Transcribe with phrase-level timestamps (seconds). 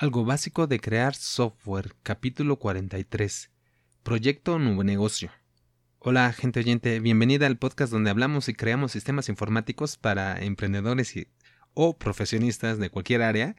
[0.00, 3.50] Algo básico de crear software, capítulo 43.
[4.02, 5.30] Proyecto Nuevo Negocio.
[5.98, 11.12] Hola, gente oyente, bienvenida al podcast donde hablamos y creamos sistemas informáticos para emprendedores
[11.74, 13.56] o profesionistas de cualquier área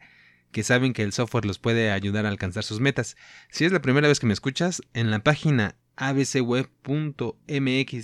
[0.51, 3.17] que saben que el software los puede ayudar a alcanzar sus metas.
[3.51, 6.71] Si es la primera vez que me escuchas, en la página abcweb.mx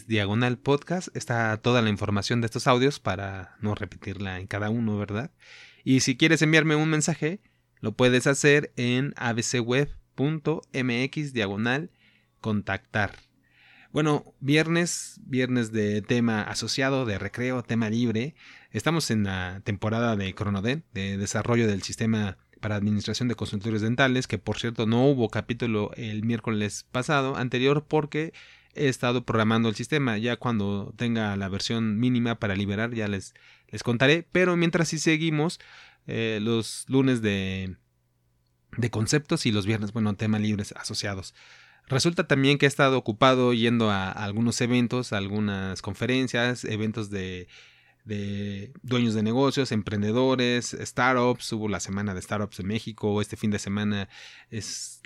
[0.05, 4.95] diagonal podcast está toda la información de estos audios para no repetirla en cada uno,
[4.95, 5.31] ¿verdad?
[5.83, 7.41] Y si quieres enviarme un mensaje,
[7.79, 9.93] lo puedes hacer en abcweb.mx
[11.33, 11.91] diagonal
[12.41, 13.15] contactar.
[13.91, 18.35] Bueno, viernes, viernes de tema asociado, de recreo, tema libre.
[18.71, 24.27] Estamos en la temporada de Cronoden, de desarrollo del sistema para administración de consultores dentales,
[24.27, 28.33] que por cierto no hubo capítulo el miércoles pasado, anterior, porque
[28.73, 30.18] he estado programando el sistema.
[30.18, 33.33] Ya cuando tenga la versión mínima para liberar, ya les,
[33.69, 34.27] les contaré.
[34.31, 35.59] Pero mientras sí seguimos,
[36.08, 37.75] eh, los lunes de,
[38.78, 41.33] de conceptos y los viernes, bueno, temas libres asociados.
[41.88, 47.47] Resulta también que he estado ocupado yendo a, algunos eventos, algunas conferencias, eventos de,
[48.03, 51.53] de, dueños de negocios, emprendedores, startups.
[51.53, 53.21] Hubo la semana de startups en México.
[53.21, 54.09] Este fin de semana
[54.49, 55.02] es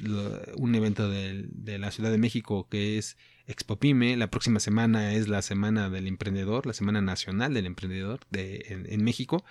[0.56, 3.16] un evento de, de, la Ciudad de México que es
[3.46, 4.18] Expo Pyme.
[4.18, 9.04] La próxima semana es la semana del emprendedor, la semana nacional del emprendedor de, en
[9.04, 9.46] México.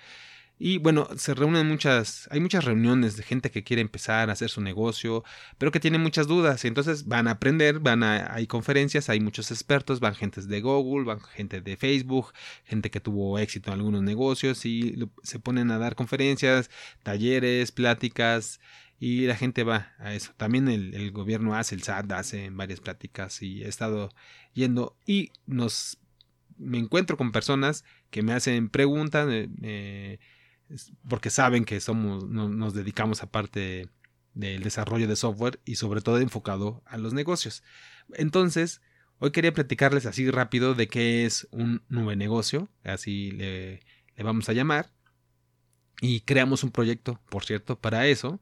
[0.63, 4.51] Y bueno, se reúnen muchas, hay muchas reuniones de gente que quiere empezar a hacer
[4.51, 5.23] su negocio,
[5.57, 6.63] pero que tiene muchas dudas.
[6.63, 10.61] Y entonces van a aprender, van a, hay conferencias, hay muchos expertos, van gentes de
[10.61, 12.31] Google, van gente de Facebook,
[12.63, 16.69] gente que tuvo éxito en algunos negocios y se ponen a dar conferencias,
[17.01, 18.59] talleres, pláticas
[18.99, 20.31] y la gente va a eso.
[20.37, 24.09] También el, gobierno hace, el SAT hace varias pláticas y he estado
[24.53, 25.97] yendo y nos
[26.59, 30.19] me encuentro con personas que me hacen preguntas, eh,
[31.07, 33.89] porque saben que somos, nos dedicamos a parte
[34.33, 37.63] del desarrollo de software y sobre todo enfocado a los negocios.
[38.13, 38.81] Entonces,
[39.19, 43.81] hoy quería platicarles así rápido de qué es un nube negocio, así le,
[44.15, 44.91] le vamos a llamar.
[46.01, 48.41] Y creamos un proyecto, por cierto, para eso.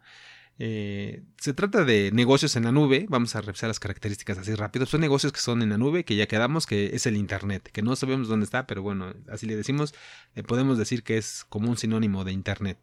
[0.61, 3.05] Eh, se trata de negocios en la nube.
[3.09, 4.85] Vamos a revisar las características así rápido.
[4.85, 7.81] Son negocios que son en la nube, que ya quedamos, que es el Internet, que
[7.81, 9.95] no sabemos dónde está, pero bueno, así le decimos,
[10.35, 12.77] eh, podemos decir que es como un sinónimo de Internet.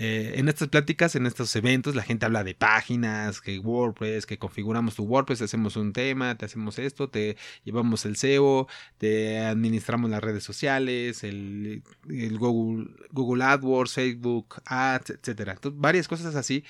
[0.00, 4.38] Eh, en estas pláticas, en estos eventos, la gente habla de páginas, que WordPress, que
[4.38, 10.10] configuramos tu WordPress, hacemos un tema, te hacemos esto, te llevamos el SEO, te administramos
[10.10, 11.82] las redes sociales, el,
[12.38, 15.58] Google, Google AdWords, Facebook Ads, etcétera.
[15.72, 16.64] varias cosas así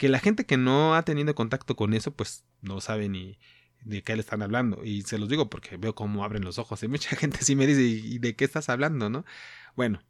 [0.00, 3.38] que la gente que no ha tenido contacto con eso, pues no sabe ni
[3.82, 4.82] de qué le están hablando.
[4.82, 6.82] Y se los digo porque veo cómo abren los ojos.
[6.82, 9.10] Y mucha gente sí me dice, ¿y de qué estás hablando?
[9.10, 9.26] ¿no?
[9.76, 10.02] Bueno,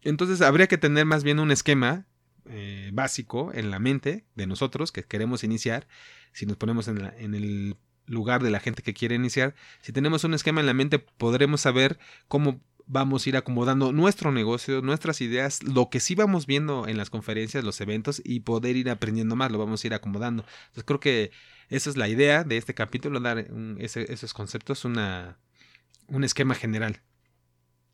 [0.00, 2.06] entonces habría que tener más bien un esquema
[2.46, 5.86] eh, básico en la mente de nosotros que queremos iniciar.
[6.32, 7.76] Si nos ponemos en, en el
[8.06, 11.60] lugar de la gente que quiere iniciar, si tenemos un esquema en la mente, podremos
[11.60, 16.88] saber cómo vamos a ir acomodando nuestro negocio, nuestras ideas, lo que sí vamos viendo
[16.88, 20.44] en las conferencias, los eventos y poder ir aprendiendo más, lo vamos a ir acomodando.
[20.68, 21.30] Entonces creo que
[21.68, 23.46] esa es la idea de este capítulo, dar
[23.78, 25.38] esos conceptos, una,
[26.08, 27.02] un esquema general.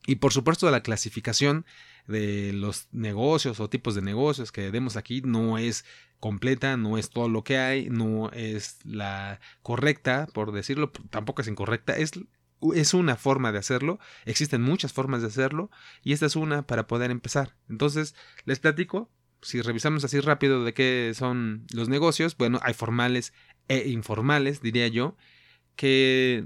[0.06, 1.66] Y por supuesto la clasificación
[2.06, 5.84] de los negocios o tipos de negocios que demos aquí no es
[6.20, 11.48] completa, no es todo lo que hay, no es la correcta, por decirlo, tampoco es
[11.48, 12.12] incorrecta, es
[12.74, 15.70] es una forma de hacerlo, existen muchas formas de hacerlo
[16.02, 17.54] y esta es una para poder empezar.
[17.68, 18.14] Entonces,
[18.44, 19.10] les platico,
[19.42, 23.32] si revisamos así rápido de qué son los negocios, bueno, hay formales
[23.68, 25.16] e informales, diría yo,
[25.76, 26.44] que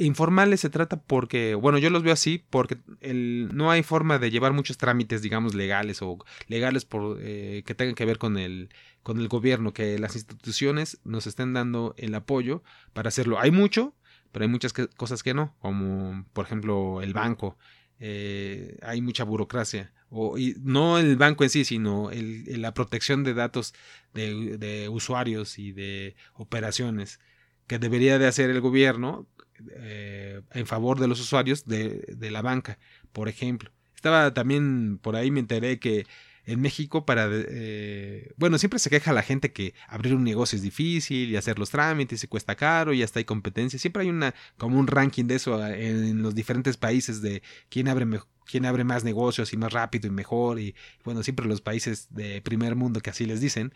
[0.00, 4.30] informales se trata porque, bueno, yo los veo así porque el, no hay forma de
[4.30, 8.70] llevar muchos trámites, digamos, legales o legales por, eh, que tengan que ver con el,
[9.02, 13.38] con el gobierno, que las instituciones nos estén dando el apoyo para hacerlo.
[13.38, 13.94] Hay mucho,
[14.32, 17.56] pero hay muchas cosas que no, como por ejemplo el banco.
[17.98, 19.92] Eh, hay mucha burocracia.
[20.08, 23.74] O, no el banco en sí, sino la protección de datos
[24.14, 27.20] de, usuarios y de operaciones
[27.66, 29.26] que debería de hacer el gobierno
[29.72, 32.78] eh, en favor de los usuarios de la banca,
[33.12, 33.70] por ejemplo.
[34.00, 36.06] Estaba también por ahí me enteré que
[36.46, 37.28] en México para...
[37.30, 41.58] Eh, bueno, siempre se queja la gente que abrir un negocio es difícil y hacer
[41.58, 43.78] los trámites y cuesta caro y hasta hay competencia.
[43.78, 47.88] Siempre hay una como un ranking de eso ah, en, los diferentes países de quién
[47.88, 48.06] abre
[48.46, 52.42] quién abre más negocios y más rápido y mejor y bueno, siempre los países de
[52.42, 53.72] primer mundo que así les dicen.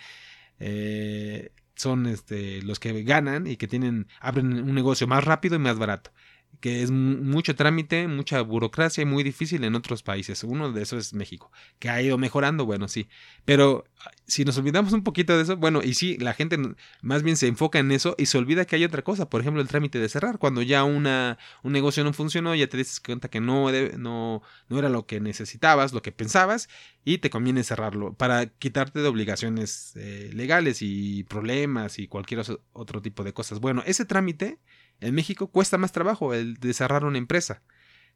[0.59, 5.59] Eh, son este, los que ganan y que tienen abren un negocio más rápido y
[5.59, 6.13] más barato.
[6.61, 10.45] Que es mucho trámite, mucha burocracia y muy difícil en otros países.
[10.45, 13.09] Uno de esos es México, que ha ido mejorando, bueno, sí.
[13.45, 16.59] Pero ah, si nos olvidamos un poquito de eso, bueno, y sí, la gente
[17.03, 19.63] más bien se enfoca en eso y se olvida que hay otra cosa, por ejemplo,
[19.63, 20.39] el trámite de cerrar.
[20.39, 24.79] Cuando ya una, un negocio no funcionó, ya te dices cuenta que no, no, no
[24.79, 26.69] era lo que necesitabas, lo que pensabas,
[27.05, 32.43] y te conviene cerrarlo para quitarte de obligaciones eh, legales y problemas y cualquier
[32.73, 33.61] otro tipo de cosas.
[33.61, 34.59] Bueno, ese trámite
[35.01, 37.63] en México cuesta más trabajo el cerrar una empresa.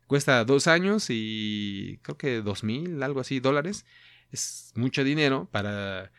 [0.07, 3.85] Cuesta dos años y creo que dos mil, algo así, dólares.
[4.31, 6.13] Es mucho dinero para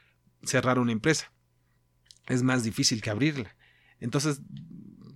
[0.44, 1.32] cerrar una empresa.
[2.28, 3.56] Es más difícil que abrirla.
[4.00, 4.42] Entonces,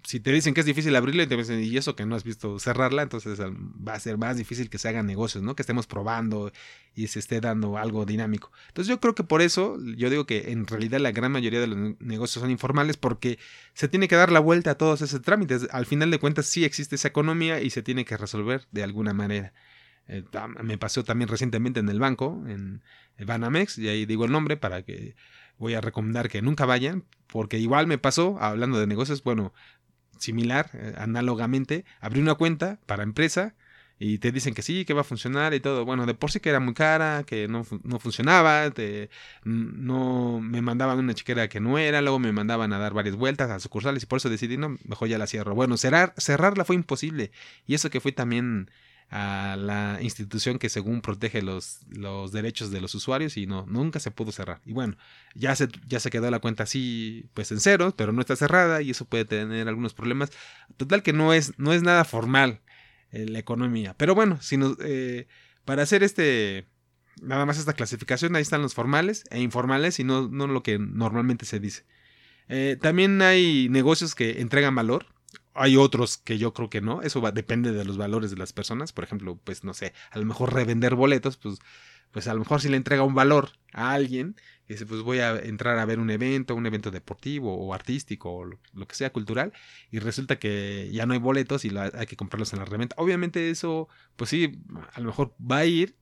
[0.04, 2.24] si te dicen que es difícil abrirla y te dicen, y eso que no has
[2.24, 5.56] visto cerrarla, entonces va a ser más difícil que se hagan negocios, ¿no?
[5.56, 6.52] Que estemos probando
[6.94, 8.52] y se esté dando algo dinámico.
[8.68, 11.68] Entonces yo creo que por eso yo digo que en realidad la gran mayoría de
[11.68, 13.40] los negocios son informales porque
[13.74, 15.68] se tiene que dar la vuelta a todos esos trámites.
[15.72, 19.14] Al final de cuentas sí existe esa economía y se tiene que resolver de alguna
[19.14, 19.54] manera.
[20.08, 20.26] Eh,
[20.62, 22.82] me pasó también recientemente en el banco, en
[23.26, 25.16] Banamex, y ahí digo el nombre para que
[25.58, 29.54] voy a recomendar que nunca vayan, porque igual me pasó, hablando de negocios, bueno,
[30.18, 33.56] similar, eh, análogamente, abrí una cuenta para empresa
[34.00, 35.86] y te dicen que sí, que va a funcionar y todo.
[35.86, 38.72] Bueno, de por sí que era muy cara, que no, no funcionaba,
[39.46, 43.50] no me mandaban una chiquera que no era, luego me mandaban a dar varias vueltas
[43.50, 45.56] a sucursales y por eso decidí, no, mejor ya la cierro.
[45.56, 47.32] Bueno, cerrar, cerrarla fue imposible
[47.66, 48.70] y eso que fue también
[49.10, 54.00] a la institución que según protege los, los derechos de los usuarios y no, nunca
[54.00, 54.62] se pudo cerrar.
[54.66, 54.98] Y bueno,
[55.36, 58.82] ya se, ya se quedó la cuenta así, pues en cero, pero no está cerrada
[58.82, 60.32] y eso puede tener algunos problemas.
[60.78, 62.62] Total que no es, no es nada formal
[63.12, 63.96] eh, la economía.
[63.98, 65.28] Pero bueno, si nos, eh,
[65.66, 66.68] para hacer este,
[67.22, 70.80] nada más esta clasificación, ahí están los formales e informales y no, no lo que
[70.80, 71.86] normalmente se dice.
[72.50, 75.13] Eh, también hay negocios que entregan valor,
[75.54, 77.02] hay otros que yo creo que no.
[77.02, 78.92] Eso va, depende de los valores de las personas.
[78.94, 81.60] Por ejemplo, pues no sé, a lo mejor revender boletos, pues,
[82.12, 84.36] pues a lo mejor si le entrega un valor a alguien,
[84.68, 88.46] dice, pues voy a entrar a ver un evento, un evento deportivo o artístico o
[88.46, 89.54] lo, que sea cultural,
[89.92, 92.96] y resulta que ya no hay boletos y hay que comprarlos en la reventa.
[93.00, 94.62] Obviamente eso, pues sí,
[94.94, 95.98] a lo mejor va a ir,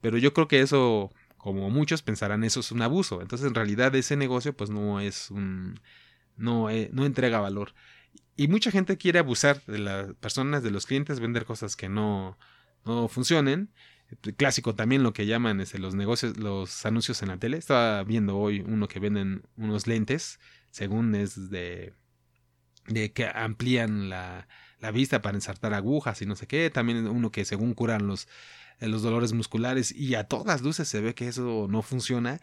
[0.00, 3.20] pero yo creo que eso, como muchos pensarán, eso es un abuso.
[3.22, 5.80] Entonces en realidad ese negocio pues no es un...
[6.36, 7.74] no, eh, no entrega valor.
[8.36, 12.38] Y mucha gente quiere abusar de las personas, de los clientes, vender cosas que no,
[12.84, 13.70] no funcionen.
[14.36, 17.58] Clásico también lo que llaman este, los negocios, los anuncios en la tele.
[17.58, 20.40] Estaba viendo hoy uno que venden unos lentes,
[20.70, 21.92] según es de,
[22.86, 24.48] de que amplían la,
[24.80, 26.70] la vista para ensartar agujas y no sé qué.
[26.70, 28.26] También uno que según curan los,
[28.80, 32.40] los dolores musculares y a todas luces se ve que eso no funciona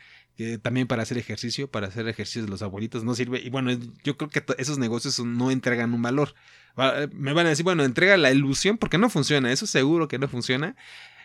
[0.62, 3.40] también para hacer ejercicio, para hacer ejercicios de los abuelitos no sirve.
[3.40, 3.72] Y bueno,
[4.04, 6.36] yo creo que esos negocios no entregan un valor.
[7.12, 10.28] Me van a decir, bueno, entrega la ilusión porque no funciona, eso seguro que no
[10.28, 10.76] funciona.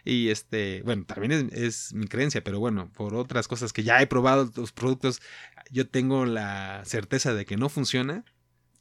[0.05, 4.07] Y este, bueno, también es, mi creencia, pero bueno, por otras cosas que ya he
[4.07, 5.21] probado los productos,
[5.71, 8.25] yo tengo la certeza de que no funciona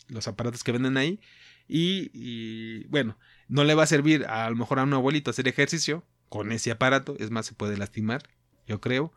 [0.07, 1.19] los aparatos que venden ahí.
[1.67, 3.17] Y, bueno,
[3.47, 6.71] no le va a servir a lo mejor a un abuelito hacer ejercicio con ese
[6.71, 8.23] aparato, es más, se puede lastimar,
[8.67, 9.13] yo creo.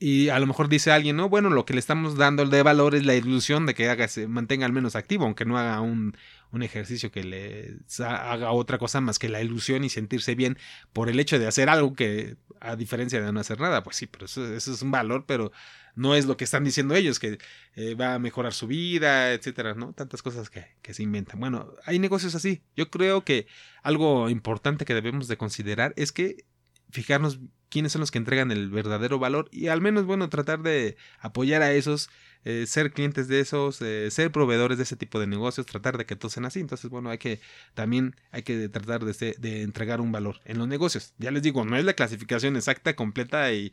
[0.00, 2.94] Y a lo mejor dice alguien, no, bueno, lo que le estamos dando de valor
[2.94, 6.16] es la ilusión de que haga, se mantenga al menos activo, aunque no haga un,
[6.52, 10.56] un ejercicio que le haga otra cosa más que la ilusión y sentirse bien
[10.92, 14.06] por el hecho de hacer algo que, a diferencia de no hacer nada, pues sí,
[14.06, 15.50] pero eso, es un valor, pero
[15.96, 17.38] no es lo que están diciendo ellos, que
[17.74, 19.94] eh, va a mejorar su vida, etcétera, ¿no?
[19.94, 21.40] Tantas cosas que, que se inventan.
[21.40, 22.62] Bueno, hay negocios así.
[22.76, 23.48] Yo creo que
[23.82, 26.44] algo importante que debemos de considerar es que
[26.90, 30.96] fijarnos quiénes son los que entregan el verdadero valor y al menos, bueno, tratar de
[31.20, 32.08] apoyar a esos,
[32.44, 36.06] eh, ser clientes de esos, eh, ser proveedores de ese tipo de negocios, tratar de
[36.06, 36.60] que todos sean así.
[36.60, 37.40] Entonces, bueno, hay que
[37.74, 41.14] también hay que tratar de, entregar un valor en los negocios.
[41.18, 43.72] Ya les digo, no es la clasificación exacta, completa y,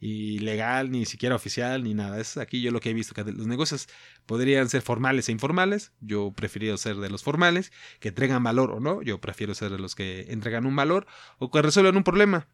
[0.00, 2.20] y legal, ni siquiera oficial, ni nada.
[2.20, 3.88] Es aquí yo lo que he visto, que los negocios
[4.26, 5.92] podrían ser formales e informales.
[6.00, 9.02] Yo prefiero ser de los formales, que entregan valor o no.
[9.02, 11.06] Yo prefiero ser de los que entregan un valor
[11.38, 12.48] o que resuelvan un problema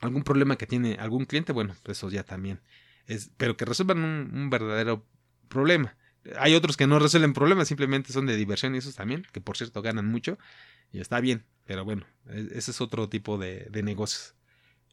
[0.00, 2.60] algún problema que tiene algún cliente, bueno, eso ya también
[3.06, 5.06] es, pero que resuelvan un, verdadero
[5.48, 5.96] problema.
[6.38, 9.56] Hay otros que no resuelven problemas, simplemente son de diversión y esos también, que por
[9.56, 10.38] cierto ganan mucho
[10.92, 14.34] y está bien, pero bueno, e, ese es otro tipo de, de negocios.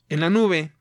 [0.09, 0.73] En la nube,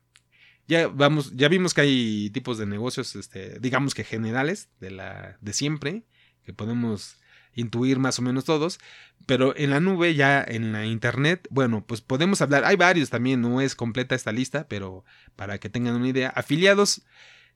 [0.67, 5.37] ya vamos, ya vimos que hay tipos de negocios, este, digamos que generales, de la,
[5.41, 6.03] de siempre,
[6.43, 7.20] que podemos
[7.55, 8.79] intuir más o menos todos,
[9.25, 13.41] pero en la nube, ya en la internet, bueno, pues podemos hablar, hay varios también,
[13.41, 15.05] no es completa esta lista, pero
[15.35, 17.03] para que tengan una idea, afiliados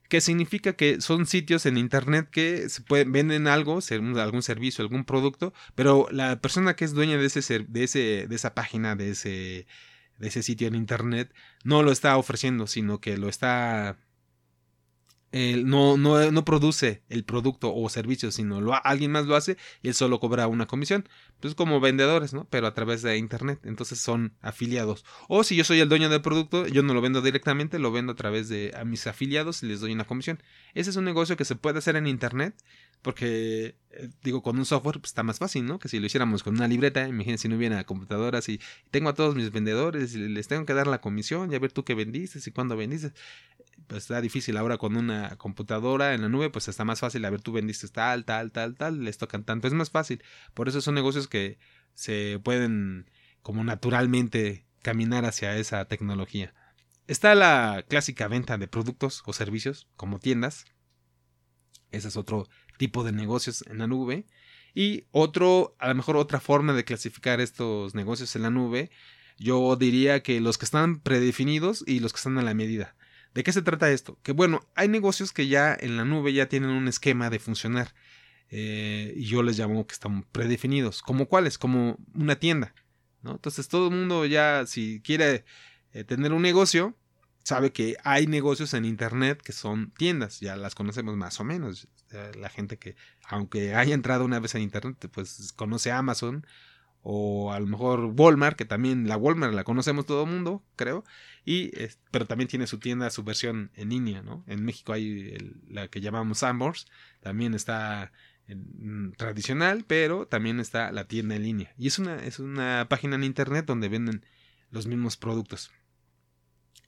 [0.10, 2.68] que significa que son sitios en internet que
[3.08, 7.84] venden algo, algún servicio, algún producto, pero la persona que es dueña de ese, de
[7.84, 9.68] ese, de esa página, de ese,
[10.20, 11.34] de ese sitio en internet,
[11.64, 13.98] no lo está ofreciendo, sino que lo está
[15.66, 19.94] no, no, produce el producto o servicio, sino lo, alguien más lo hace y él
[19.94, 21.10] solo cobra una comisión.
[21.42, 22.48] Pues como vendedores, ¿no?
[22.50, 23.60] Pero a través de internet.
[23.66, 25.04] Entonces son afiliados.
[25.28, 28.14] O si yo soy el dueño del producto, yo no lo vendo directamente, lo vendo
[28.14, 30.42] a través de a mis afiliados y les doy una comisión.
[30.74, 32.56] Ese es un negocio que se puede hacer en internet
[33.02, 35.80] porque, eh, digo, con un software pues, está más fácil, ¿no?
[35.80, 39.14] Que si lo hiciéramos con una libreta, imagínense si no hubiera computadoras y tengo a
[39.14, 41.94] todos mis vendedores y les tengo que dar la comisión y a ver tú qué
[41.94, 43.12] vendiste y cuándo vendiste
[43.88, 47.30] pues está difícil ahora con una computadora en la nube, pues está más fácil, a
[47.30, 50.24] ver, tú vendiste tal, tal, tal, tal, les tocan tanto, es más fácil.
[50.54, 51.60] Por eso son negocios que
[51.94, 53.10] se pueden
[53.42, 56.54] como naturalmente caminar hacia esa tecnología.
[57.08, 60.66] Está la clásica venta de productos o servicios como tiendas.
[61.92, 64.26] Ese es otro tipo de negocios en la nube.
[64.74, 68.90] Y otro, a lo mejor otra forma de clasificar estos negocios en la nube,
[69.38, 72.96] yo diría que los que están predefinidos y los que están a la medida.
[73.36, 74.18] ¿De qué se trata esto?
[74.24, 77.94] Que bueno, hay negocios que ya en la nube ya tienen un esquema de funcionar.
[78.50, 81.02] Eh, y yo les llamo que están predefinidos.
[81.02, 81.58] ¿Como cuáles?
[81.58, 82.74] Como una tienda.
[83.24, 83.34] ¿no?
[83.34, 85.44] Entonces todo el mundo ya, si quiere
[85.92, 86.96] eh, tener un negocio,
[87.44, 90.40] sabe que hay negocios en Internet que son tiendas.
[90.40, 91.90] Ya las conocemos más o menos.
[92.40, 92.96] La gente que,
[93.28, 96.48] aunque haya entrado una vez en Internet, pues conoce Amazon
[97.08, 101.06] o a lo mejor Walmart, que también la Walmart la conocemos todo el mundo, creo,
[101.46, 101.72] y
[102.10, 104.44] pero también tiene su tienda, su versión en línea, ¿no?
[104.48, 105.38] En México hay
[105.70, 106.88] la que llamamos Sambors,
[107.22, 108.12] también está
[108.48, 111.76] en, tradicional, pero también está la tienda en línea.
[111.78, 114.26] Y es una, es una página en internet donde venden
[114.72, 115.72] los mismos productos.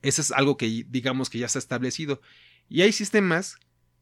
[0.02, 2.20] Eso es algo que digamos que ya está establecido.
[2.68, 3.60] Y hay sistemas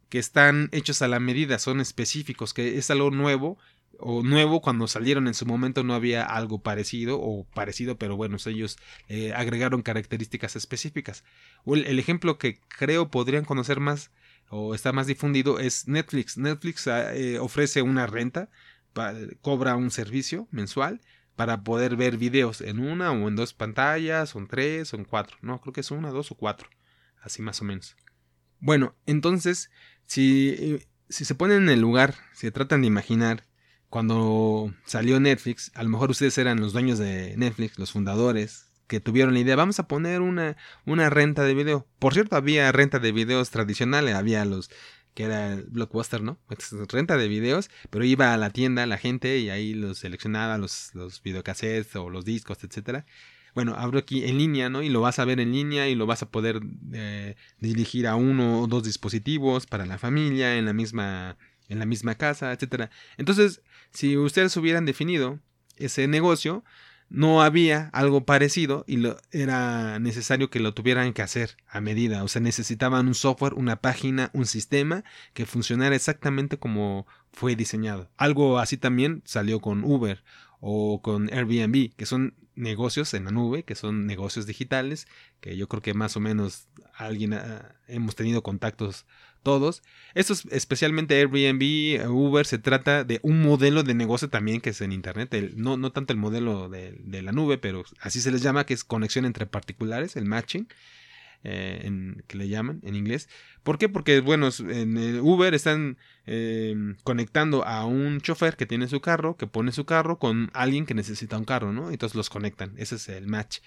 [0.08, 3.58] que están hechos a la medida, son específicos, que es algo nuevo
[4.00, 8.36] o nuevo cuando salieron en su momento no había algo parecido o parecido pero bueno
[8.46, 8.76] ellos
[9.08, 11.24] eh, agregaron características específicas.
[11.66, 14.10] El, ejemplo que creo podrían conocer más
[14.48, 16.38] o está más difundido es Netflix.
[16.38, 18.48] Netflix ah, eh, ofrece una renta
[19.42, 21.02] cobra un servicio mensual
[21.34, 25.04] para poder ver videos en una o en dos pantallas o en tres o en
[25.04, 25.36] cuatro.
[25.42, 26.70] No creo que es una dos o cuatro
[27.20, 27.96] así más o menos.
[28.60, 29.70] Bueno entonces
[30.06, 33.44] si eh, si se ponen en el lugar si tratan de imaginar
[33.90, 39.00] cuando salió Netflix, a lo mejor ustedes eran los dueños de Netflix, los fundadores, que
[39.00, 41.86] tuvieron la idea, vamos a poner una, una renta de video.
[41.98, 44.70] Por cierto, había renta de videos tradicionales, había los
[45.14, 46.38] que era el blockbuster, ¿no?
[46.88, 50.94] Renta de videos, pero iba a la tienda la gente y ahí los seleccionaba los,
[50.94, 53.06] los videocassettes o los discos, etcétera.
[53.54, 54.82] Bueno, abro aquí en línea, ¿no?
[54.82, 56.60] Y lo vas a ver en línea y lo vas a poder
[56.92, 61.86] eh, dirigir a uno o dos dispositivos para la familia en la misma en la
[61.86, 62.90] misma casa, etcétera.
[63.16, 65.40] Entonces, si ustedes hubieran definido
[65.76, 66.64] ese negocio,
[67.08, 72.24] no había algo parecido y lo, era necesario que lo tuvieran que hacer a medida.
[72.24, 78.10] O sea, necesitaban un software, una página, un sistema que funcionara exactamente como fue diseñado.
[78.16, 80.24] Algo así también salió con Uber
[80.60, 85.06] o con Airbnb, que son negocios en la nube, que son negocios digitales,
[85.40, 89.06] que yo creo que más o menos alguien ah, hemos tenido contactos
[89.46, 89.84] todos.
[90.14, 94.80] Esto es especialmente Airbnb, Uber, se trata de un modelo de negocio también que es
[94.80, 98.66] en Internet, no, no tanto el modelo de, la nube, pero así se les llama,
[98.66, 100.66] que es conexión entre particulares, el matching.
[101.44, 103.28] Eh, en, que le llaman en inglés.
[103.62, 103.88] ¿Por qué?
[103.88, 109.46] Porque, bueno, en Uber están em, conectando a un chofer que tiene su carro, que
[109.46, 111.92] pone su carro con alguien que necesita un carro, ¿no?
[111.92, 112.72] Entonces los conectan.
[112.78, 113.58] Ese es el match.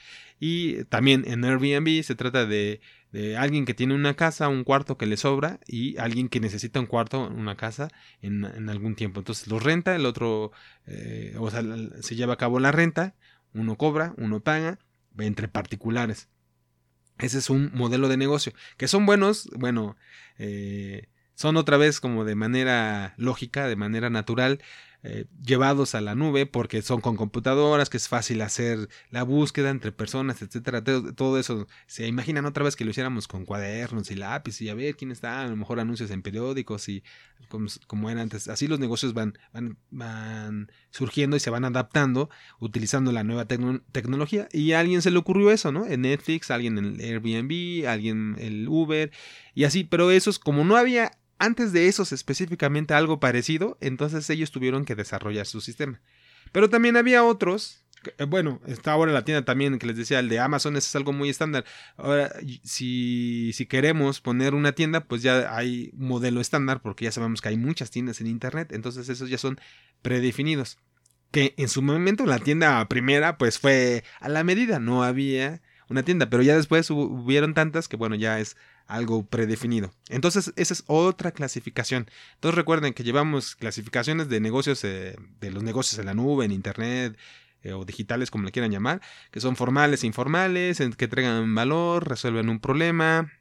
[0.41, 2.81] Y también en Airbnb se trata de,
[3.11, 6.79] de alguien que tiene una casa, un cuarto que le sobra y alguien que necesita
[6.79, 7.89] un cuarto, una casa
[8.21, 9.19] en, en algún tiempo.
[9.19, 10.51] Entonces los renta, el otro,
[10.85, 11.63] eh, o sea,
[12.01, 13.15] se lleva a cabo la renta,
[13.53, 14.79] uno cobra, uno paga,
[15.17, 16.29] entre particulares.
[17.17, 18.53] Ese es un modelo de negocio.
[18.77, 19.97] Que son buenos, bueno,
[20.37, 24.61] eh, son otra vez como de manera lógica, de manera natural,
[25.01, 29.69] eh, llevados a la nube porque son con computadoras, que es fácil hacer la búsqueda
[29.69, 30.83] entre personas, etcétera.
[30.83, 34.75] Todo, eso, se imaginan otra vez que lo hiciéramos con cuadernos y lápiz y a
[34.75, 37.01] ver quién está, a lo mejor anuncios en periódicos y
[37.47, 38.49] como, como era antes.
[38.49, 42.29] Así los negocios van, van, van, surgiendo y se van adaptando
[42.59, 44.49] utilizando la nueva tecnología.
[44.51, 45.85] Y a alguien se le ocurrió eso, ¿no?
[45.85, 49.11] En Netflix, alguien en Airbnb, alguien en el Uber
[49.53, 49.85] y así.
[49.85, 54.95] Pero esos, como no había antes de esos específicamente algo parecido, entonces ellos tuvieron que
[54.95, 55.99] desarrollar su sistema.
[56.51, 57.83] Pero también había otros,
[58.17, 61.11] Eh, bueno, está ahora la tienda también que les decía, el de Amazon, es algo
[61.11, 61.65] muy estándar.
[61.97, 62.31] Ahora,
[62.63, 67.49] si, si queremos poner una tienda, pues ya hay modelo estándar, porque ya sabemos que
[67.49, 69.59] hay muchas tiendas en Internet, entonces esos ya son
[70.01, 70.77] predefinidos.
[71.31, 76.03] Que en su momento la tienda primera, pues fue a la medida, no había una
[76.03, 78.55] tienda, pero ya después hubieron tantas que bueno, ya es
[78.89, 79.93] algo predefinido.
[80.09, 82.09] Entonces, esa es otra clasificación.
[82.33, 86.51] Entonces, recuerden que llevamos clasificaciones de negocios, eh, de los negocios en la nube, en
[86.51, 87.15] Internet,
[87.61, 92.09] eh, o digitales, como le quieran llamar, que son formales e informales, que entregan valor,
[92.09, 93.31] resuelven un problema.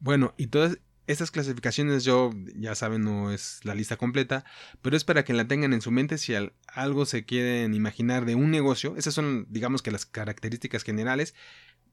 [0.00, 4.44] Bueno, y todas estas clasificaciones yo, ya saben, no es la lista completa,
[4.80, 6.34] pero es para que la tengan en su mente si
[6.66, 8.94] algo se quieren imaginar de un negocio.
[8.96, 11.34] Esas son, digamos que las características generales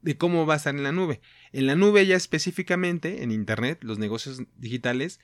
[0.02, 1.20] de cómo va a estar en la nube.
[1.52, 5.20] En la nube ya específicamente, en Internet, los negocios digitales,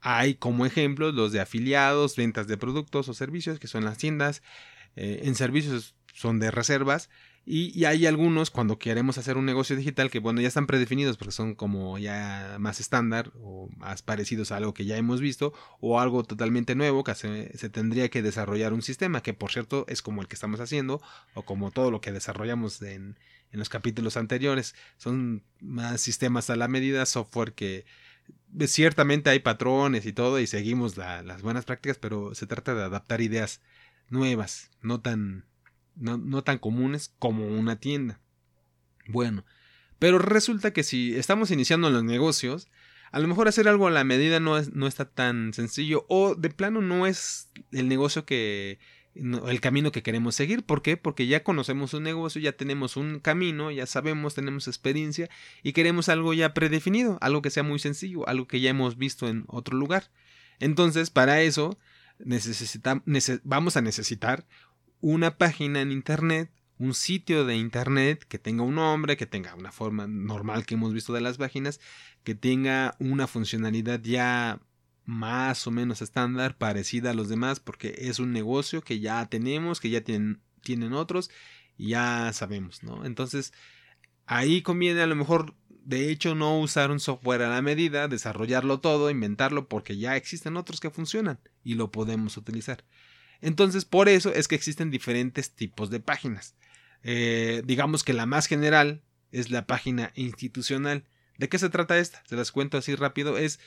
[0.00, 4.42] hay como ejemplos los de afiliados, ventas de productos o servicios, que son las tiendas.
[4.96, 7.08] Eh, en servicios son de reservas.
[7.48, 11.30] Y, hay algunos cuando queremos hacer un negocio digital que, bueno, ya están predefinidos porque
[11.30, 16.00] son como ya más estándar o más parecidos a algo que ya hemos visto o
[16.00, 20.02] algo totalmente nuevo que se, se, tendría que desarrollar un sistema que, por cierto, es
[20.02, 21.00] como el que estamos haciendo
[21.34, 23.16] o como todo lo que desarrollamos en,
[23.52, 24.74] en los capítulos anteriores.
[24.96, 27.84] Son más sistemas a la medida, software que
[28.58, 32.82] eh, ciertamente hay patrones y todo y seguimos las buenas prácticas, pero se trata de
[32.82, 33.60] adaptar ideas
[34.08, 35.44] nuevas, no tan,
[35.94, 38.20] no, no tan comunes como una tienda.
[39.08, 39.44] Bueno,
[39.98, 42.68] pero resulta que si estamos iniciando los negocios,
[43.12, 46.50] a lo mejor hacer algo a la medida no, no está tan sencillo o de
[46.50, 48.78] plano no es el negocio que,
[49.16, 50.64] el camino que queremos seguir.
[50.64, 50.96] ¿Por qué?
[50.96, 55.28] Porque ya conocemos un negocio, ya tenemos un camino, ya sabemos, tenemos experiencia
[55.62, 59.28] y queremos algo ya predefinido, algo que sea muy sencillo, algo que ya hemos visto
[59.28, 60.10] en otro lugar.
[60.60, 61.78] Entonces, para eso,
[63.44, 64.46] vamos a necesitar
[65.00, 69.72] una página en Internet, un sitio de Internet que tenga un nombre, que tenga una
[69.72, 71.80] forma normal que hemos visto de las páginas,
[72.22, 74.60] que tenga una funcionalidad ya
[75.06, 79.80] más o menos estándar, parecida a los demás, porque es un negocio que ya tenemos,
[79.80, 81.30] que ya tienen, tienen otros
[81.78, 83.06] y ya sabemos, ¿no?
[83.06, 83.52] Entonces,
[84.26, 88.80] ahí conviene a lo mejor, de hecho, no usar un software a la medida, desarrollarlo
[88.80, 92.84] todo, inventarlo, porque ya existen otros que funcionan y lo podemos utilizar.
[93.40, 96.56] Entonces, por eso es que existen diferentes tipos de páginas.
[97.04, 101.04] Eh, digamos que la más general es la página institucional.
[101.38, 102.24] ¿De qué se trata esta?
[102.26, 103.38] Se las cuento así rápido.
[103.38, 103.60] Es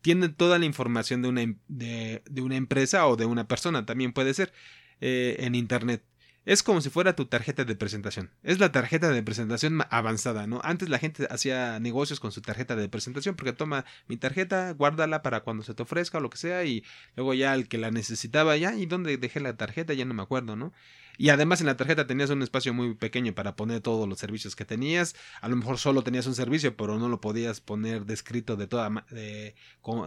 [0.00, 4.12] tiene toda la información de una, em, de, una empresa o de una persona, también
[4.12, 4.52] puede ser,
[5.00, 6.04] eh, en Internet.
[6.46, 8.30] Es como si fuera tu tarjeta de presentación.
[8.42, 10.60] Es la tarjeta de presentación avanzada, ¿no?
[10.62, 15.22] Antes la gente hacía negocios con su tarjeta de presentación porque toma mi tarjeta, guárdala
[15.22, 16.84] para cuando se te ofrezca o lo que sea y
[17.16, 19.94] luego ya el que la necesitaba, ya, ¿y dónde dejé la tarjeta?
[19.94, 20.74] Ya no me acuerdo, ¿no?
[21.16, 24.56] Y además en la tarjeta tenías un espacio muy pequeño para poner todos los servicios
[24.56, 25.14] que tenías.
[25.40, 29.06] A lo mejor solo tenías un servicio, pero no lo podías poner descrito de toda
[29.10, 29.54] de,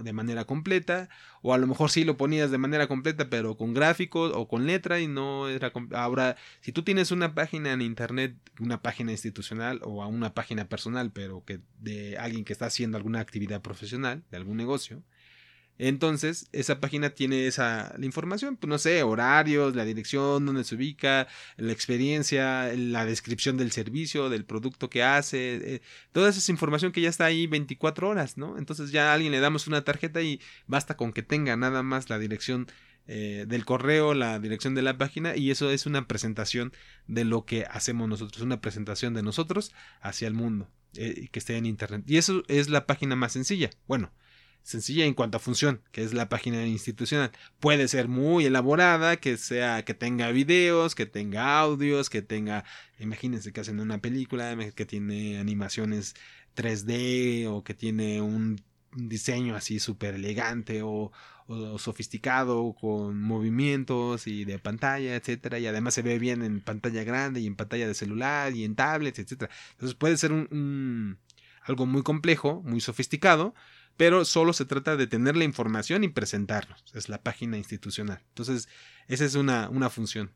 [0.03, 1.09] de manera completa.
[1.41, 4.67] O a lo mejor sí lo ponías de manera completa, pero con gráficos o con
[4.67, 6.26] letra y no era ahora
[6.61, 11.11] si tú tienes una página en internet, una página institucional o a una página personal,
[11.11, 15.03] pero que de alguien que está haciendo alguna actividad profesional, de algún negocio,
[15.79, 20.75] entonces, esa página tiene esa la información, pues no sé, horarios, la dirección, dónde se
[20.75, 26.91] ubica, la experiencia, la descripción del servicio, del producto que hace, eh, toda esa información
[26.91, 28.57] que ya está ahí 24 horas, ¿no?
[28.57, 32.09] Entonces ya a alguien le damos una tarjeta y basta con que tenga nada más
[32.09, 32.67] la dirección
[33.07, 36.73] eh, del correo, la dirección de la página y eso es una presentación
[37.07, 41.57] de lo que hacemos nosotros, una presentación de nosotros hacia el mundo eh, que esté
[41.57, 42.03] en internet.
[42.05, 43.69] Y eso es la página más sencilla.
[43.87, 44.11] Bueno,
[44.63, 47.31] sencilla en cuanto a función, que es la página institucional.
[47.59, 52.65] Puede ser muy elaborada, que sea, que tenga videos, que tenga audios, que tenga,
[52.99, 56.15] imagínense que hacen una película, que tiene animaciones
[56.57, 58.61] 3D o que tiene un
[58.93, 61.11] diseño así súper elegante o,
[61.47, 67.03] o, sofisticado con movimientos y de pantalla, etcétera, y además se ve bien en pantalla
[67.03, 69.51] grande y en pantalla de celular y en tablets, etcétera.
[69.71, 71.17] Entonces puede ser un
[71.67, 73.53] algo muy complejo, muy sofisticado,
[73.97, 76.83] pero solo se trata de tener la información y presentarnos.
[76.93, 78.23] Es la página institucional.
[78.29, 78.69] Entonces,
[79.07, 80.31] esa es una, una función.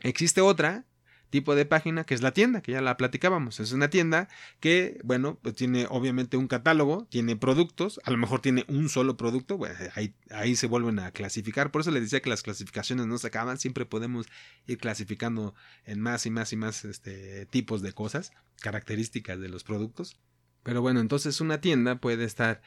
[0.00, 0.86] Existe otra
[1.30, 3.60] tipo de página que es la tienda, que ya la platicábamos.
[3.60, 4.28] Es una tienda
[4.60, 9.16] que, bueno, pues tiene obviamente un catálogo, tiene productos, a lo mejor tiene un solo
[9.16, 9.58] producto,
[9.94, 11.70] ahí, ahí, se vuelven a clasificar.
[11.70, 14.26] Por eso les decía que las clasificaciones no se acaban, siempre podemos
[14.66, 19.64] ir clasificando en más y más y más este, tipos de cosas, características de los
[19.64, 20.18] productos.
[20.62, 22.60] Pero bueno, entonces una tienda puede estar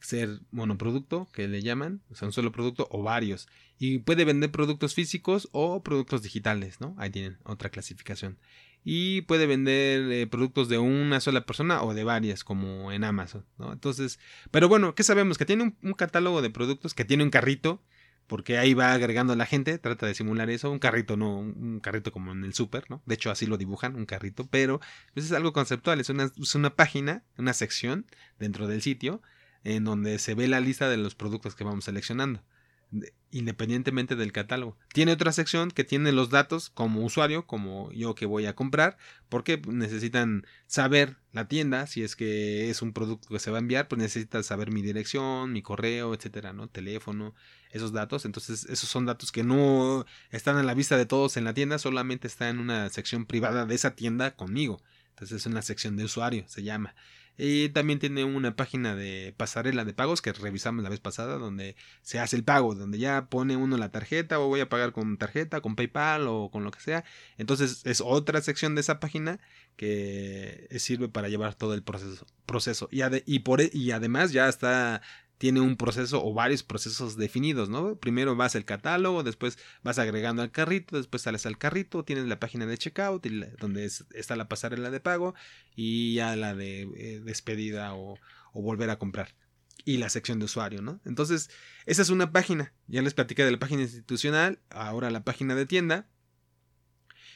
[0.00, 3.48] ser monoproducto, que le llaman, o sea, un solo producto o varios.
[3.78, 6.94] Y puede vender productos físicos o productos digitales, ¿no?
[6.98, 8.38] Ahí tienen otra clasificación.
[8.84, 13.44] Y puede vender eh, productos de una sola persona o de varias, como en Amazon,
[13.58, 13.72] ¿no?
[13.72, 15.38] Entonces, pero bueno, ¿qué sabemos?
[15.38, 17.82] Que tiene un, catálogo de productos, que tiene un carrito,
[18.28, 21.80] porque ahí va agregando a la gente, trata de simular eso, un carrito, no un
[21.80, 23.02] carrito como en el súper, ¿no?
[23.06, 24.80] De hecho, así lo dibujan, un carrito, pero
[25.14, 28.06] pues es algo conceptual, es una, es una página, una sección
[28.38, 29.20] dentro del sitio
[29.66, 32.40] en donde se ve la lista de los productos que vamos seleccionando,
[33.32, 34.78] independientemente del catálogo.
[34.94, 38.96] Tiene otra sección que tiene los datos como usuario, como yo que voy a comprar,
[39.28, 43.60] porque necesitan saber la tienda, si es que es un producto que se va a
[43.60, 46.68] enviar, pues necesitan saber mi dirección, mi correo, etcétera, ¿no?
[46.68, 47.34] Teléfono,
[47.72, 48.24] esos datos.
[48.24, 51.78] Entonces, esos son datos que no están a la vista de todos en la tienda,
[51.78, 54.80] solamente está en una sección privada de esa tienda conmigo.
[55.10, 56.94] Entonces es una sección de usuario, se llama.
[57.38, 61.76] Y también tiene una página de pasarela de pagos que revisamos la vez pasada, donde
[62.02, 65.18] se hace el pago, donde ya pone uno la tarjeta o voy a pagar con
[65.18, 67.04] tarjeta, con PayPal o con lo que sea.
[67.36, 69.38] Entonces es otra sección de esa página
[69.76, 72.26] que sirve para llevar todo el proceso.
[72.46, 72.88] proceso.
[72.90, 75.02] Y, e, y además ya está
[75.38, 77.96] tiene un proceso o varios procesos definidos, ¿no?
[77.96, 82.40] Primero vas al catálogo, después vas agregando al carrito, después sales al carrito, tienes la
[82.40, 83.26] página de checkout
[83.58, 85.34] donde está la pasarela de pago
[85.74, 88.18] y ya la de eh, despedida o,
[88.54, 89.34] volver a comprar
[89.84, 90.98] y la sección de usuario, ¿no?
[91.04, 91.50] Entonces,
[91.84, 92.72] esa es una página.
[92.86, 96.08] Ya les platicé de la página institucional, ahora la página de tienda.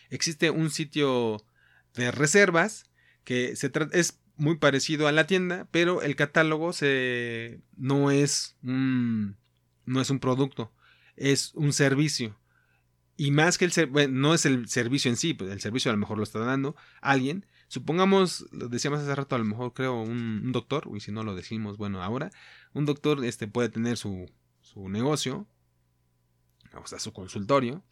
[0.08, 1.44] Existe un sitio
[1.92, 2.90] de reservas
[3.24, 9.37] que se es muy parecido a la tienda, pero el catálogo se, no, es un,
[9.85, 10.72] no es un producto,
[11.16, 12.38] es un servicio.
[13.16, 16.00] Y más que el no es el servicio en sí, pues el servicio a lo
[16.00, 17.44] mejor lo está dando alguien.
[17.68, 21.35] Supongamos, lo decíamos hace rato, a lo mejor creo un, doctor, y si no lo
[21.35, 22.31] decimos, bueno, ahora,
[22.72, 24.26] un doctor este, puede tener su,
[24.62, 25.46] su negocio,
[26.74, 27.85] o sea, su consultorio,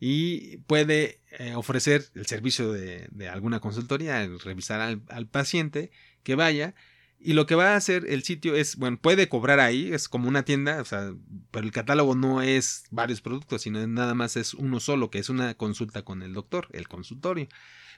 [0.00, 5.90] y puede eh, ofrecer el servicio de, alguna consultoría, revisar al, paciente
[6.22, 6.74] que vaya.
[7.20, 10.28] Y lo que va a hacer el sitio es, bueno, puede cobrar ahí, es como
[10.28, 11.12] una tienda, o sea,
[11.50, 15.28] pero el catálogo no es varios productos, sino nada más es uno solo, que es
[15.28, 17.48] una consulta con el doctor, el consultorio.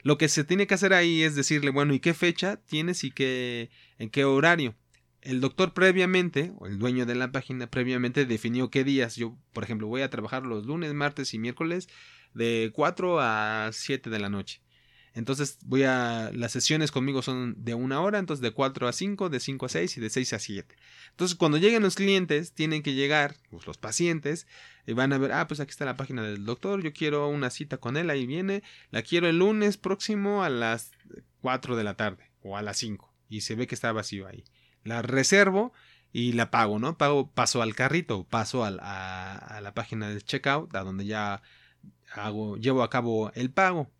[0.02, 3.10] Lo que se tiene que hacer ahí es decirle, bueno, ¿y qué fecha tienes y
[3.10, 4.74] qué, en qué horario?
[5.22, 9.16] El doctor previamente, o el dueño de la página previamente definió qué días.
[9.16, 11.88] Yo, por ejemplo, voy a trabajar los lunes, martes y miércoles
[12.34, 14.62] de 4 a 7 de la noche.
[15.12, 16.30] Entonces voy a.
[16.32, 19.68] Las sesiones conmigo son de una hora, entonces de 4 a 5, de 5 a
[19.68, 20.76] 6 y de 6 a 7.
[21.10, 24.46] Entonces, cuando lleguen los clientes, tienen que llegar, pues, los pacientes,
[24.86, 27.50] y van a ver, ah, pues aquí está la página del doctor, yo quiero una
[27.50, 30.92] cita con él, ahí viene, la quiero el lunes próximo a las
[31.40, 33.12] 4 de la tarde o a las 5.
[33.28, 34.44] Y se ve que está vacío ahí
[34.84, 35.72] la reservo
[36.12, 36.96] y la pago, ¿no?
[36.96, 41.42] Pago, paso al carrito, paso a, la página del checkout, a donde ya
[42.12, 43.90] hago, llevo a cabo el pago.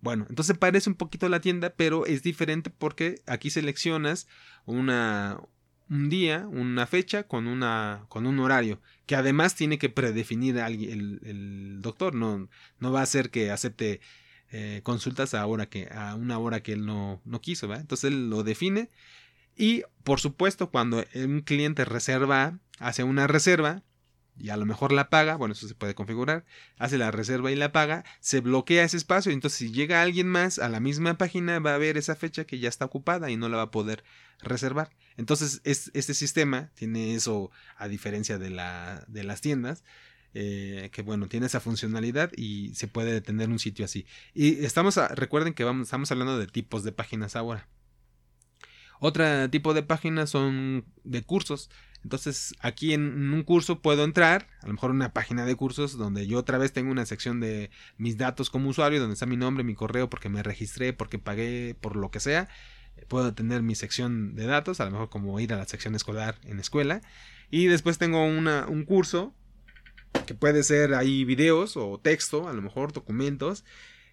[0.00, 4.28] Bueno, entonces parece un poquito la tienda, pero es diferente porque aquí seleccionas
[4.66, 5.40] una,
[5.88, 11.78] un día, una fecha con, una, con un horario, que además tiene que predefinir el,
[11.80, 14.00] doctor, no, no va a ser que acepte
[14.52, 17.72] eh, consultas a, hora que, a una hora que él no, no quiso.
[17.74, 18.90] Entonces él lo define
[19.56, 23.82] y por supuesto, cuando un cliente reserva, hace una reserva
[24.38, 26.44] y a lo mejor la paga, bueno, eso se puede configurar,
[26.78, 30.28] hace la reserva y la paga, se bloquea ese espacio, y entonces si llega alguien
[30.28, 33.36] más a la misma página va a ver esa fecha que ya está ocupada y
[33.36, 34.04] no la va a poder
[34.40, 34.90] reservar.
[35.16, 39.82] Entonces, este sistema tiene eso a diferencia de, la, de las tiendas,
[40.34, 44.06] eh, que bueno, tiene esa funcionalidad y se puede tener un sitio así.
[44.34, 47.66] Y estamos, recuerden que vamos, estamos hablando de tipos de páginas ahora.
[49.00, 51.70] Otro tipo de páginas son de cursos.
[52.02, 56.26] Entonces, aquí en un curso puedo entrar, a lo mejor una página de cursos donde
[56.28, 59.64] yo otra vez tengo una sección de mis datos como usuario, donde está mi nombre,
[59.64, 62.48] mi correo, porque me registré, porque pagué, por lo que sea.
[63.08, 66.36] Puedo tener mi sección de datos, a lo mejor como ir a la sección escolar
[66.44, 67.02] en escuela.
[67.50, 69.34] Y después tengo una, un curso
[70.26, 73.64] que puede ser ahí videos o texto, a lo mejor documentos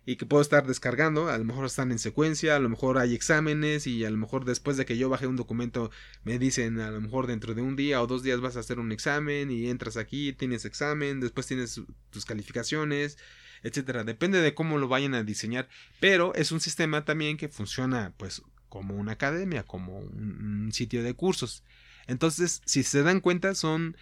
[0.06, 3.16] y que puedo estar descargando, a lo mejor están en secuencia, a lo mejor hay
[3.16, 5.92] exámenes y a lo mejor después de que yo baje un documento
[6.24, 8.80] me dicen a lo mejor dentro de un día o dos días vas a hacer
[8.80, 13.18] un examen y entras aquí, tienes examen, después tienes tus calificaciones,
[13.64, 15.70] etcétera, depende de cómo lo vayan a diseñar,
[16.02, 21.02] pero es un sistema también que funciona pues como una academia, como un, un sitio
[21.04, 21.64] de cursos.
[22.08, 23.96] Entonces, si se dan cuenta, son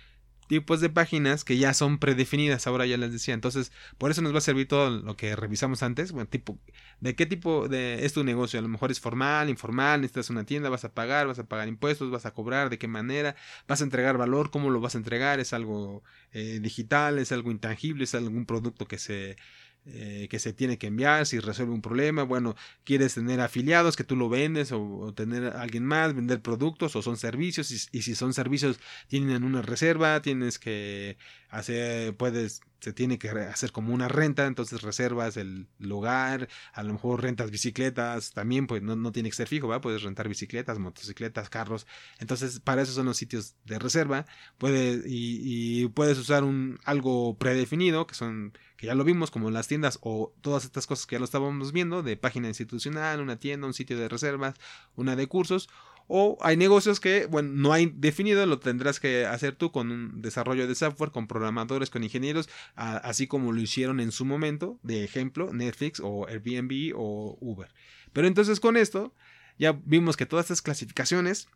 [0.52, 3.34] tipos de páginas que ya son predefinidas, ahora ya les decía.
[3.34, 6.12] Entonces, por eso nos va a servir todo lo que revisamos antes.
[6.12, 6.60] Bueno, tipo,
[7.00, 8.60] ¿de qué tipo de es tu negocio?
[8.60, 11.70] A lo mejor es formal, informal, necesitas una tienda, vas a pagar, vas a pagar
[11.70, 14.98] impuestos, vas a cobrar, de qué manera, vas a entregar valor, cómo lo vas a
[14.98, 19.38] entregar, es algo eh, digital, es algo intangible, es algún producto que se
[19.86, 24.04] eh, que se tiene que enviar, si resuelve un problema, bueno, quieres tener afiliados que
[24.04, 28.04] tú lo vendes o, tener a alguien más, vender productos o son servicios y, y,
[28.04, 31.18] si son servicios tienen una reserva, tienes que
[31.52, 36.94] hacer, puedes se tiene que hacer como una renta, entonces reservas el lugar, a lo
[36.94, 39.82] mejor rentas bicicletas, también pues no, no tiene que ser fijo, ¿va?
[39.82, 41.86] puedes rentar bicicletas, motocicletas, carros,
[42.20, 44.26] entonces para eso son los sitios de reserva,
[44.58, 49.52] puedes, y, y, puedes usar un algo predefinido, que son, que ya lo vimos, como
[49.52, 53.38] las tiendas o todas estas cosas que ya lo estábamos viendo, de página institucional, una
[53.38, 54.56] tienda, un sitio de reservas,
[54.96, 55.70] una de cursos,
[56.08, 60.22] o hay negocios que, bueno, no hay definido, lo tendrás que hacer tú con un
[60.22, 65.04] desarrollo de software, con programadores, con ingenieros, así como lo hicieron en su momento, de
[65.04, 67.74] ejemplo, Netflix o Airbnb o Uber.
[68.14, 69.14] Pero entonces con esto
[69.58, 71.48] ya vimos que todas estas clasificaciones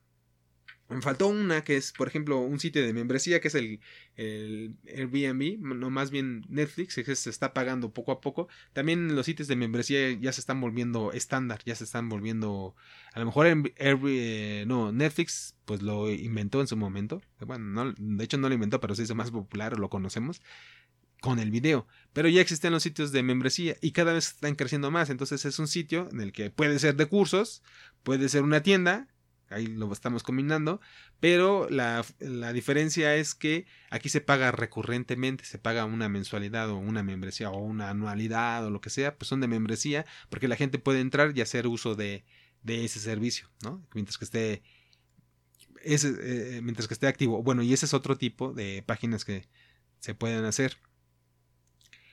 [0.88, 3.80] me faltó una que es, por ejemplo, un sitio de membresía que es el,
[4.16, 8.48] el Airbnb, no más bien Netflix, que se está pagando poco a poco.
[8.74, 12.76] También los sitios de membresía ya se están volviendo estándar, ya se están volviendo,
[13.14, 17.22] a lo mejor eh, no, Netflix pues lo inventó en su momento.
[17.40, 20.42] Bueno, no, de hecho no lo inventó, pero se hizo más popular, lo conocemos
[21.20, 21.88] con el video.
[22.14, 25.10] Pero ya existen los sitios de membresía y cada vez están creciendo más.
[25.10, 27.64] Entonces es un sitio en el que puede ser de cursos,
[28.04, 29.08] puede ser una tienda
[29.50, 30.82] ahí lo estamos combinando,
[31.20, 36.78] pero la, la, diferencia es que aquí se paga recurrentemente, se paga una mensualidad o
[36.78, 40.56] una membresía o una anualidad o lo que sea, pues son de membresía, porque la
[40.56, 42.26] gente puede entrar y hacer uso de,
[42.64, 43.86] de ese servicio, ¿no?
[43.94, 44.64] Mientras que esté
[45.86, 47.42] ese, eh, mientras que esté activo.
[47.44, 49.48] Bueno, y ese es otro tipo de páginas que
[50.00, 50.78] se pueden hacer.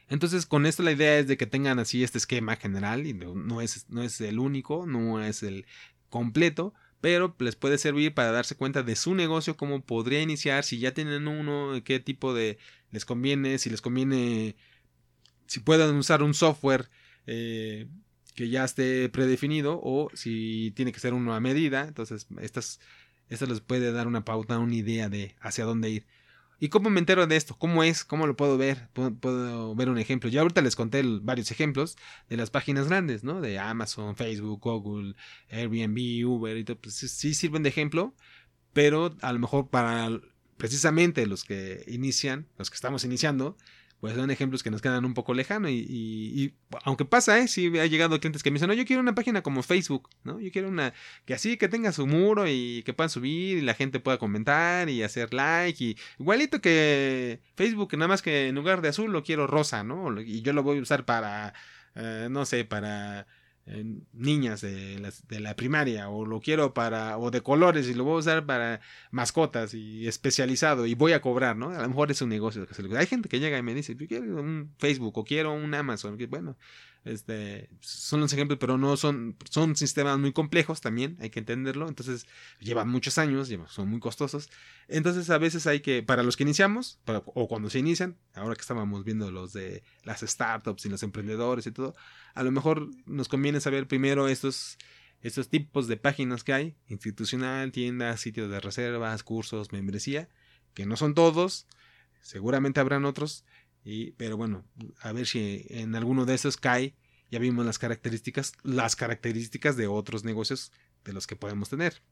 [0.09, 3.03] Entonces, con esto la idea es de que tengan así este esquema general
[3.35, 5.65] no es, no es el único, no es el
[6.11, 10.79] completo, pero les puede servir para darse cuenta de su negocio, cómo podría iniciar, si
[10.79, 12.59] ya tienen uno, qué tipo de
[12.93, 14.55] les conviene, si les conviene,
[15.47, 16.89] si pueden usar un software
[17.27, 17.89] eh,
[18.37, 21.89] que ya esté predefinido o si tiene que ser uno a medida.
[21.89, 22.79] Entonces, estas,
[23.29, 26.07] estas les puede dar una pauta, una idea de hacia dónde ir.
[26.63, 27.57] ¿Y cómo me entero de esto?
[27.59, 28.05] ¿Cómo es?
[28.05, 28.89] ¿Cómo lo puedo ver?
[28.93, 30.31] Puedo, ver un ejemplo.
[30.31, 31.97] Ya ahorita les conté varios ejemplos
[32.29, 33.41] de las páginas grandes, ¿no?
[33.41, 35.17] De Amazon, Facebook, Google,
[35.51, 36.79] Airbnb, Uber y todo.
[36.81, 38.15] Pues sí sirven de ejemplo,
[38.73, 40.09] pero a lo mejor para
[40.57, 43.57] precisamente los que inician, los que estamos iniciando,
[44.03, 47.47] pues son ejemplos que nos quedan un poco lejanos y, aunque pasa, ¿eh?
[47.47, 50.41] Sí ha llegado clientes que me dicen, no, yo quiero una página como Facebook, ¿no?
[50.41, 50.93] Yo quiero una
[51.25, 54.91] que así, que tenga su muro y que puedan subir y la gente pueda comentar
[54.91, 59.23] y hacer like y igualito que Facebook, nada más que en lugar de azul lo
[59.23, 60.21] quiero rosa, ¿no?
[60.21, 61.55] Y yo lo voy a usar para,
[61.95, 63.29] eh, no sé, para
[64.13, 68.03] niñas de la, de la, primaria o lo quiero para o de colores y lo
[68.05, 68.81] voy a usar para
[69.13, 71.71] mascotas y especializado y voy a cobrar, ¿no?
[71.71, 74.41] A lo mejor es un negocio Hay gente que llega y me dice, yo quiero
[74.41, 76.57] un Facebook o quiero un Amazon, que bueno,
[77.05, 81.89] este, son los ejemplos, pero no son, son sistemas muy complejos también, hay que entenderlo.
[81.89, 82.27] Entonces,
[82.61, 84.51] llevan muchos años, son muy costosos.
[84.89, 88.61] Entonces, a veces hay que, para los que iniciamos, o cuando se inician, ahora que
[88.61, 91.95] estábamos viendo los de las startups y los emprendedores y todo,
[92.35, 94.79] a lo mejor nos conviene saber primero estos,
[95.23, 100.29] estos tipos de páginas que hay, institucional, tiendas, sitios de reservas, cursos, membresía,
[100.75, 101.67] que no son todos,
[102.21, 103.45] seguramente habrán otros,
[103.85, 104.65] y, pero bueno,
[105.01, 106.95] a ver si en alguno de esos cae.
[107.31, 110.71] Ya vimos las características, las características de otros negocios
[111.05, 112.03] de los que podemos tener.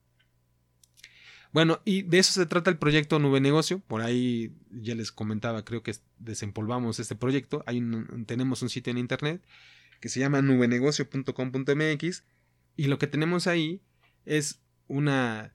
[1.53, 3.81] Bueno, y de eso se trata el proyecto Nube Negocio.
[3.81, 7.63] Por ahí ya les comentaba, creo que desempolvamos este proyecto.
[7.67, 7.83] Hay
[8.27, 9.43] tenemos un sitio en internet
[10.01, 12.25] que se llama nubenegocio.com.mx
[12.77, 13.83] y lo que tenemos ahí
[14.25, 15.55] es una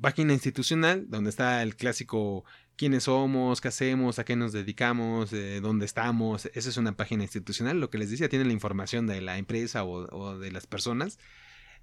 [0.00, 2.44] página institucional donde está el clásico
[2.78, 6.46] quiénes somos, qué hacemos, a qué nos dedicamos, eh, dónde estamos.
[6.54, 7.80] Esa es una página institucional.
[7.80, 11.18] Lo que les decía, tiene la información de la empresa o, de las personas.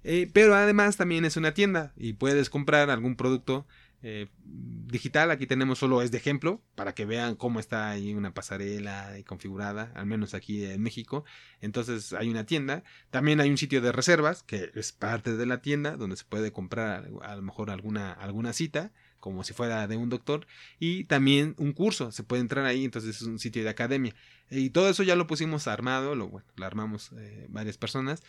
[0.02, 3.66] Eh, pero además también es una tienda y puedes comprar algún producto
[4.02, 5.30] eh, digital.
[5.30, 9.92] Aquí tenemos solo es de ejemplo para que vean cómo está ahí una pasarela configurada,
[9.94, 11.24] al menos aquí en México.
[11.60, 12.84] Entonces hay una tienda.
[13.10, 16.52] También hay un sitio de reservas que es parte de la tienda donde se puede
[16.52, 18.92] comprar a lo mejor alguna, alguna cita
[19.26, 20.46] como si fuera de un doctor,
[20.78, 24.14] y también un curso, se puede entrar ahí, entonces es un sitio de academia.
[24.52, 28.22] Y todo eso ya lo pusimos armado, lo, bueno, armamos eh, varias personas.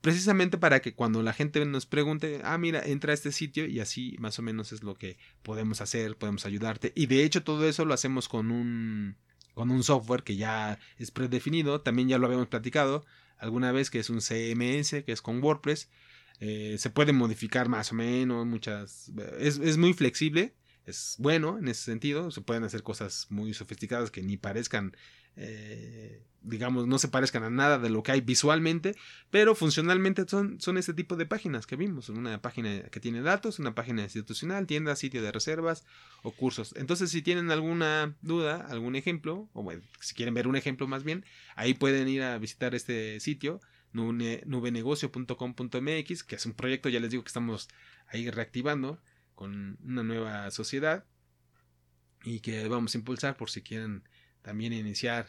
[0.00, 3.80] precisamente para que cuando la gente nos pregunte, ah, mira, entra a este sitio y
[3.80, 6.94] así más o menos es lo que podemos hacer, podemos ayudarte.
[6.96, 9.16] Y de hecho todo eso lo hacemos con un,
[9.52, 13.04] con un software que ya es predefinido, también ya lo habíamos platicado
[13.36, 15.90] alguna vez, que es un CMS, que es con WordPress.
[16.40, 19.12] Eh, se puede modificar más o menos, muchas...
[19.38, 20.54] Es, es muy flexible,
[20.86, 24.96] es bueno en ese sentido, se pueden hacer cosas muy sofisticadas que ni parezcan
[25.36, 28.94] eh, digamos, no se parezcan a nada de lo que hay visualmente,
[29.30, 32.08] pero funcionalmente son, son tipo de páginas que vimos.
[32.08, 35.84] Una página que tiene datos, una página institucional, tienda, sitio de reservas
[36.22, 36.74] o cursos.
[36.76, 41.04] Entonces, si tienen alguna duda, algún ejemplo, o bueno, si quieren ver un ejemplo más
[41.04, 41.24] bien,
[41.56, 43.60] ahí pueden ir a visitar este sitio
[43.92, 47.68] nubenegocio.com.mx, que es un proyecto, ya les digo que estamos
[48.06, 49.02] ahí reactivando
[49.34, 51.04] con una nueva sociedad
[52.24, 54.08] y que vamos a impulsar por si quieren
[54.42, 55.28] también iniciar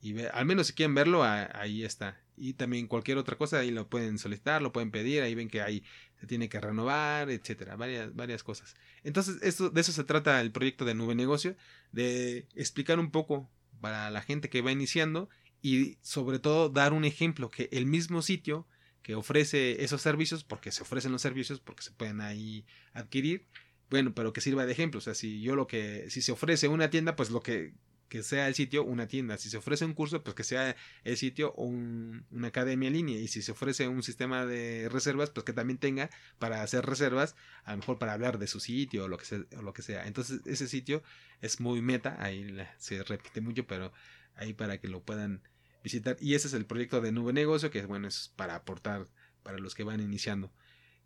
[0.00, 2.20] y ver, al menos si quieren verlo, ahí está.
[2.36, 5.60] Y también cualquier otra cosa, ahí lo pueden solicitar, lo pueden pedir, ahí ven que
[5.60, 5.84] ahí
[6.18, 8.76] se tiene que renovar, etcétera, varias, varias cosas.
[9.04, 11.54] Entonces, esto, de eso se trata el proyecto de Nube Negocio,
[11.92, 15.28] de explicar un poco para la gente que va iniciando
[15.62, 18.66] y sobre todo dar un ejemplo que el mismo sitio
[19.02, 23.46] que ofrece esos servicios, porque se ofrecen los servicios, porque se pueden ahí adquirir,
[23.88, 26.68] bueno, pero que sirva de ejemplo, o sea, si yo lo que, si se ofrece
[26.68, 27.74] una tienda, pues lo que
[28.10, 29.38] que sea el sitio una tienda.
[29.38, 33.18] Si se ofrece un curso, pues que sea el sitio o una academia en línea.
[33.18, 37.36] Y si se ofrece un sistema de reservas, pues que también tenga para hacer reservas,
[37.64, 39.40] a lo mejor para hablar de su sitio o lo que sea.
[39.56, 40.06] O lo que sea.
[40.06, 41.02] Entonces ese sitio
[41.40, 43.92] es muy meta, ahí se repite mucho, pero
[44.34, 45.42] ahí para que lo puedan
[45.82, 46.16] visitar.
[46.20, 49.08] Y ese es el proyecto de Nube Negocio, que bueno, es para aportar
[49.42, 50.52] para los que van iniciando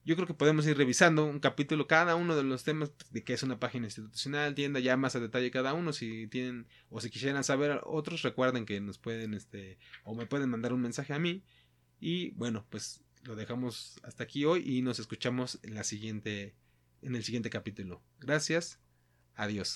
[0.05, 3.33] yo creo que podemos ir revisando un capítulo cada uno de los temas de qué
[3.33, 7.11] es una página institucional, tienda ya más a detalle cada uno, si tienen o si
[7.11, 11.19] quisieran saber otros, recuerden que nos pueden este o me pueden mandar un mensaje a
[11.19, 11.43] mí
[12.01, 16.55] y bueno, pues lo dejamos hasta aquí hoy y nos escuchamos en la siguiente
[17.01, 18.03] en el siguiente capítulo.
[18.21, 18.81] Gracias.
[19.35, 19.73] Adiós.